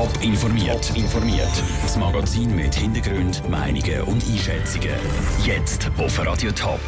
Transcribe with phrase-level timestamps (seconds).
[0.00, 0.96] Top informiert.
[0.96, 1.62] informiert.
[1.82, 4.94] Das Magazin mit Hintergrund, Meinungen und Einschätzungen.
[5.44, 6.80] Jetzt auf Radio Top.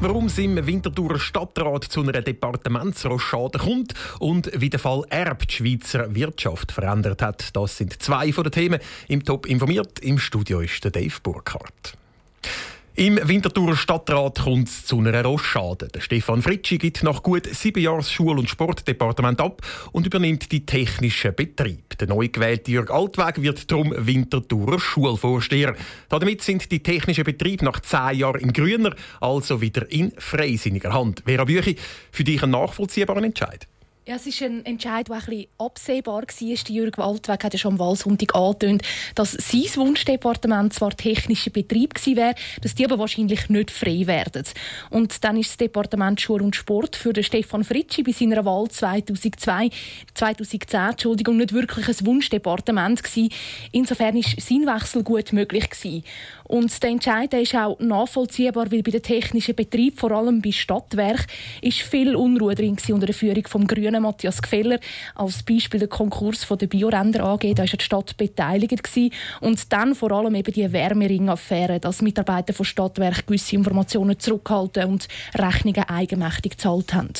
[0.00, 5.54] Warum es im Winterthurer Stadtrat zu einer Departementsrochade kommt und wie der Fall Erb die
[5.54, 9.98] Schweizer Wirtschaft verändert hat, das sind zwei von den Themen im Top informiert.
[9.98, 11.98] Im Studio ist der Dave Burkhardt.
[12.98, 15.88] Im Winterthurer Stadtrat kommt es zu einer Rochade.
[15.88, 19.60] Der Stefan Fritschi gibt nach gut sieben Jahren das Schul- und Sportdepartement ab
[19.92, 21.98] und übernimmt die technischen Betrieb.
[21.98, 25.76] Der neu gewählte Jörg Altweg wird darum Winterthurer Schulvorsteher.
[26.08, 31.22] Damit sind die technischen Betriebe nach zehn Jahren in grüner, also wieder in freisinniger Hand.
[31.26, 31.76] Vera Büchi,
[32.10, 33.68] für dich ein nachvollziehbarer Entscheid?
[34.08, 36.68] Ja, es ist ein Entscheid, der ein bisschen absehbar war.
[36.68, 38.82] Jürg Waldweg hat ja schon am Wahlsonntag angetönt,
[39.16, 44.44] dass sein Wunschdepartement zwar technischer Betrieb gewesen wäre, dass die aber wahrscheinlich nicht frei werden.
[44.90, 48.68] Und dann ist das Departement Schule und Sport für den Stefan Fritschi bei seiner Wahl
[48.68, 49.70] 2002,
[50.14, 53.30] 2010 Entschuldigung, nicht wirklich ein Wunschdepartement gewesen.
[53.72, 56.04] Insofern ist sein Wechsel gut möglich gewesen.
[56.44, 60.52] Und der Entscheid der ist auch nachvollziehbar, weil bei den technischen Betrieb, vor allem bei
[60.52, 61.26] Stadtwerk,
[61.60, 64.78] ist viel Unruhe drin unter der Führung vom Grünen Matthias Gfeller.
[65.14, 69.12] Als Beispiel der Konkurs von der Bioränder AG, da war die Stadt beteiligt gewesen.
[69.40, 75.08] und dann vor allem eben die Wärmering-Affäre, dass Mitarbeiter von Stadtwerk gewisse Informationen zurückhalten und
[75.34, 77.12] Rechnungen eigenmächtig gezahlt haben.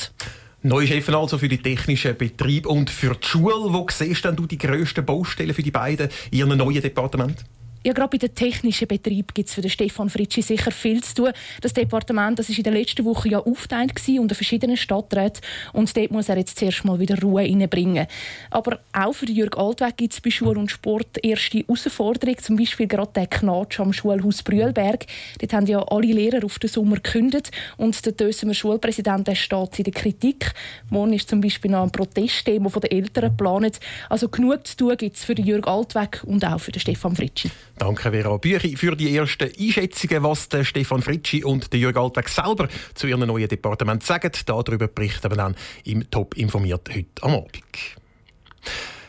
[0.63, 3.73] Neue Chefin also für die technischen Betriebe und für die Schule.
[3.73, 7.45] Wo siehst du die grössten Baustellen für die beiden in ihrem neuen Departement?
[7.87, 11.15] Ja, gerade bei den technischen Betrieben gibt es für den Stefan Fritschi sicher viel zu
[11.15, 11.31] tun.
[11.61, 15.41] Das Departement das ist in der letzten Woche ja aufgeteilt unter verschiedenen Stadträten
[15.73, 18.09] und dort muss er jetzt zuerst mal wieder Ruhe reinbringen.
[18.51, 22.89] Aber auch für Jürg Altweg gibt es bei Schule und Sport erste Herausforderungen, zum Beispiel
[22.89, 25.07] gerade der Knatsch am Schulhaus Brühlberg.
[25.39, 29.79] Dort haben ja alle Lehrer auf den Sommer gekündigt und der Dösemer Schulpräsident der steht
[29.79, 30.53] in der Kritik.
[30.91, 33.79] Morgen ist zum Beispiel noch ein Protestdemo der Eltern geplant.
[34.11, 37.49] Also genug zu tun gibt es für Jürg Altweg und auch für den Stefan Fritschi.
[37.79, 42.29] Danke, Vera Büchi, für die ersten Einschätzungen, was der Stefan Fritschi und der Jürg Altweg
[42.31, 44.33] selber zu ihrem neuen Departement sagen.
[44.47, 47.61] Darüber berichten wir dann im Top informiert heute am Abend.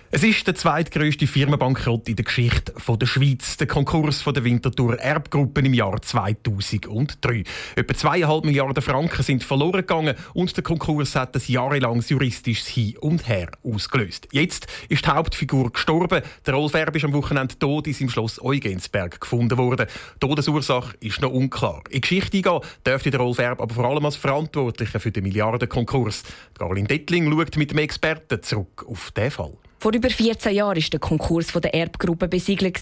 [0.10, 3.58] Es ist der zweitgrößte Firmenbankrott in der Geschichte der Schweiz.
[3.58, 7.44] Der Konkurs der Winterthur Erbgruppen im Jahr 2003.
[7.76, 12.96] Etwa zweieinhalb Milliarden Franken sind verloren gegangen und der Konkurs hat ein jahrelanges juristisches Hin
[13.00, 14.30] und Her ausgelöst.
[14.32, 16.22] Jetzt ist die Hauptfigur gestorben.
[16.46, 19.88] Der Rolf Erb ist am Wochenende tot in seinem Schloss Eugensberg gefunden worden.
[20.16, 21.84] Die Todesursache ist noch unklar.
[21.90, 26.24] In Geschichte eingehen dürfte der Rolf Erb aber vor allem als Verantwortlicher für den Milliardenkonkurs.
[26.58, 29.58] Caroline Dettling schaut mit dem Experten zurück auf diesen Fall.
[29.80, 32.82] Vor über 14 Jahren war der Konkurs der Erbgruppe besiegelt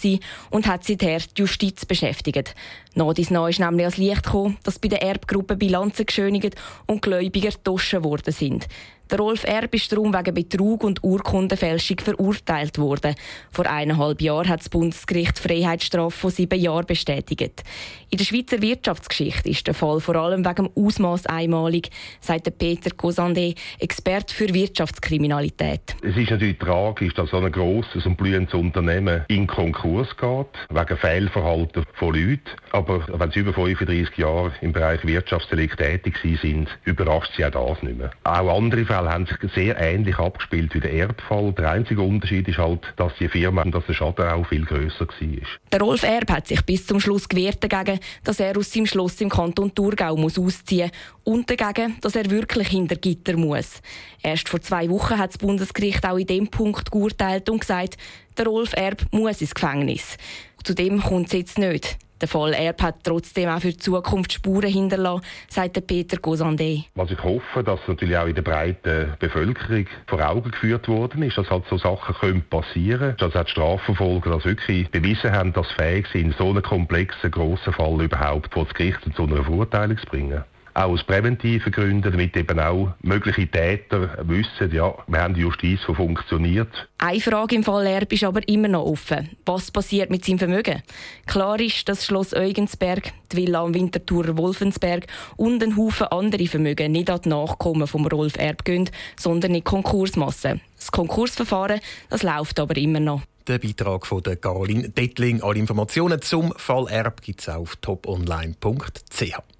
[0.49, 2.55] und hat seither die Justiz beschäftigt.
[2.93, 7.01] Nach dies Neu ist nämlich als Licht gekommen, dass bei der Erbgruppe Bilanzen geschönigt und
[7.01, 8.67] Gläubiger getauscht worden sind.
[9.11, 13.13] Der Rolf Erb ist darum wegen Betrug und Urkundenfälschung verurteilt worden.
[13.51, 17.63] Vor eineinhalb Jahren hat das Bundesgericht Freiheitsstrafe von sieben Jahren bestätigt.
[18.09, 22.89] In der Schweizer Wirtschaftsgeschichte ist der Fall vor allem wegen dem Ausmaß einmalig, sagt Peter
[22.89, 25.95] Cosandé, Experte für Wirtschaftskriminalität.
[26.01, 30.97] Es ist natürlich tragisch, dass so ein grosses und blühendes Unternehmen in Konkurs geht, wegen
[30.97, 32.41] Fehlverhalten von Leuten.
[32.71, 37.83] Aber wenn sie über 35 Jahre im Bereich Wirtschaftsdelikt tätig sind, überrascht sie auch das
[37.83, 38.11] nicht mehr.
[38.23, 41.51] Auch andere Fälle haben sich sehr ähnlich abgespielt wie der Erdfall.
[41.53, 45.47] Der einzige Unterschied ist halt, dass die Firma, dass der Schaden auch viel grösser war.
[45.71, 49.19] Der Rolf Erb hat sich bis zum Schluss gewehrt dagegen, dass er aus seinem Schloss
[49.19, 50.91] im Kanton Thurgau muss ausziehen
[51.23, 53.81] und dagegen, dass er wirklich hinter Gitter muss.
[54.23, 57.97] Erst vor zwei Wochen hat das Bundesgericht auch in dem Punkt geurteilt und gesagt,
[58.37, 60.17] der Rolf Erb muss ins Gefängnis.
[60.63, 61.97] Zu dem kommt es jetzt nicht.
[62.21, 66.85] Der Fall Erb hat trotzdem auch für die Zukunft Spuren hinterlassen, sagt Peter Gosandé.
[66.95, 71.37] Was ich hoffe, dass natürlich auch in der breiten Bevölkerung vor Augen geführt worden ist,
[71.37, 75.51] dass halt so Sachen können passieren können, dass auch die Strafverfolger das wirklich bewiesen haben,
[75.51, 79.23] dass sie fähig sind, so einen komplexen, grossen Fall überhaupt vor das Gericht und zu
[79.23, 80.43] einer Verurteilung zu bringen
[80.75, 85.79] auch aus präventiven Gründen, damit eben auch mögliche Täter wissen, ja, wir haben die Justiz,
[85.87, 86.69] die funktioniert.
[86.97, 89.29] Eine Frage im Fall Erb ist aber immer noch offen.
[89.45, 90.83] Was passiert mit seinem Vermögen?
[91.25, 95.07] Klar ist, dass Schloss Eugensberg, die Villa am Winterthurer Wolfensberg
[95.37, 99.63] und ein Haufen andere Vermögen nicht an die Nachkommen vom Rolf Erb gehen, sondern in
[99.63, 100.59] Konkursmasse.
[100.77, 101.79] Das Konkursverfahren
[102.09, 103.21] das läuft aber immer noch.
[103.47, 105.41] Der Beitrag von der Caroline Dettling.
[105.41, 109.54] Alle Informationen zum Fall Erb gibt es auf toponline.ch.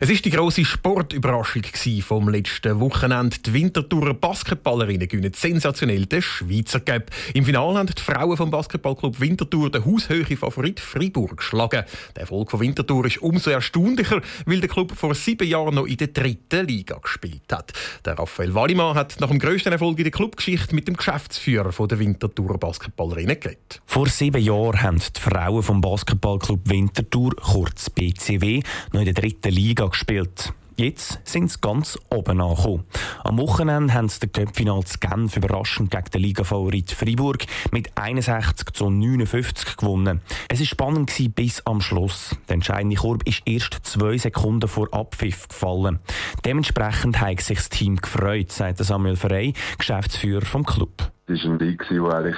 [0.00, 1.62] Es ist die grosse Sportüberraschung
[2.02, 3.38] vom letzten Wochenende.
[3.38, 7.10] Die Winterthurer Basketballerinnen gewinnen sensationell den Schweizer Cup.
[7.34, 11.84] Im Finale haben die Frauen vom Basketballclub Winterthur den haushöhe Favorit Freiburg geschlagen.
[12.16, 15.96] Der Erfolg von Winterthur ist umso erstaunlicher, weil der Club vor sieben Jahren noch in
[15.96, 17.72] der dritten Liga gespielt hat.
[18.04, 21.98] Der Raphael Wallimann hat nach dem grössten Erfolg in der Clubgeschichte mit dem Geschäftsführer der
[21.98, 23.80] Winterthurer Basketballerinnen geredet.
[23.86, 28.62] Vor sieben Jahren haben die Frauen vom Basketballclub Winterthur, kurz BCW,
[28.92, 30.54] noch in der dritten Liga gespielt.
[30.76, 32.84] Jetzt sind sie ganz oben angekommen.
[33.22, 38.70] Am Wochenende haben sie den Köpfinal zu Genf überraschend gegen den Ligafavorit Freiburg mit 61
[38.72, 40.22] zu 59 gewonnen.
[40.48, 42.34] Es war spannend bis am Schluss.
[42.48, 45.98] Der entscheidende Korb ist erst zwei Sekunden vor Abpfiff gefallen.
[46.46, 51.12] Dementsprechend hat sich das Team gefreut, sagt Samuel Frey, Geschäftsführer vom Club.
[51.26, 52.36] Es war ein Sieg, der eigentlich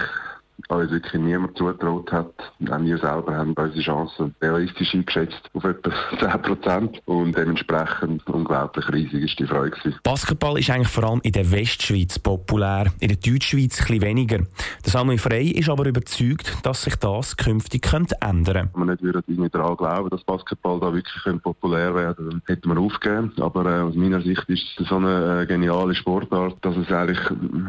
[0.68, 2.32] uns wirklich niemand zugetraut hat.
[2.70, 5.90] Auch wir selber haben unsere Chancen realistisch eingeschätzt auf etwa
[6.20, 9.70] 10 Prozent und dementsprechend unglaublich riesig ist die Freude.
[9.70, 9.98] Gewesen.
[10.02, 14.38] Basketball ist eigentlich vor allem in der Westschweiz populär, in der Deutschschweiz ein weniger.
[14.38, 18.70] Der Samuel Frey ist aber überzeugt, dass sich das künftig könnte ändern könnte.
[18.74, 22.68] Wenn wir nicht würden daran glauben, dass Basketball da wirklich populär werden könnte, dann hätten
[22.74, 23.32] wir aufgegeben.
[23.40, 27.20] Aber äh, aus meiner Sicht ist es so eine äh, geniale Sportart, dass es eigentlich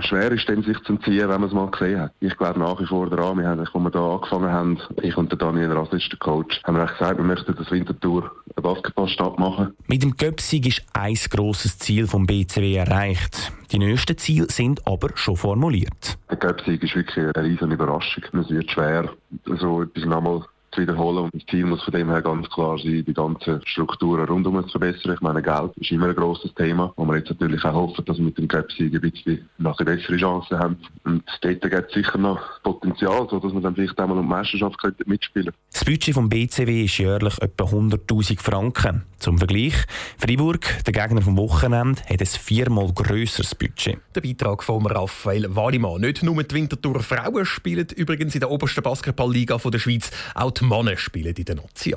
[0.01, 2.11] schwer ist, sich zu entziehen, wenn man es mal gesehen hat.
[2.19, 3.37] Ich glaube nach wie vor daran.
[3.37, 6.77] Wir haben, als wir da angefangen haben, ich und der Daniel Rasic, der Coach, haben
[6.77, 9.73] wir gesagt, wir möchten das Wintertour eine Basketballstadt machen.
[9.87, 13.51] Mit dem Göpsig ist ein grosses Ziel vom BCW erreicht.
[13.71, 16.17] Die nächsten Ziele sind aber schon formuliert.
[16.29, 18.23] Der Göpsig ist wirklich eine riesige Überraschung.
[18.33, 19.09] Es wird schwer,
[19.45, 20.45] so etwas nochmal
[20.75, 21.25] zu wiederholen.
[21.25, 24.77] Und das Ziel muss von dem her ganz klar sein, die ganzen Strukturen rundum zu
[24.77, 25.13] verbessern.
[25.15, 28.17] Ich meine, Geld ist immer ein grosses Thema, wo wir jetzt natürlich auch hoffen, dass
[28.17, 30.77] wir mit dem Cup-Sieg ein bisschen noch eine bessere Chance haben.
[31.03, 34.77] Und dort gibt es sicher noch Potenzial, sodass wir dann vielleicht einmal um die Meisterschaft
[35.05, 35.59] mitspielen könnten.
[35.71, 39.03] Das Budget vom BCW ist jährlich etwa 100'000 Franken.
[39.19, 39.73] Zum Vergleich,
[40.17, 43.97] Freiburg, der Gegner vom Wochenende, hat ein viermal grösseres Budget.
[44.13, 46.01] Der Beitrag von Raphael Wallimann.
[46.01, 50.64] Nicht nur die Winterthur Frauen spielen übrigens in der obersten Basketballliga der Schweiz, auch die
[50.67, 51.95] Männer spielen in der Nazi.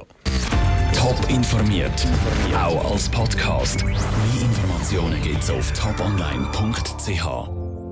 [0.95, 2.07] Top informiert,
[2.55, 3.85] auch als Podcast.
[3.85, 3.97] Mehr
[4.41, 7.58] Informationen gibt's auf toponline.ch.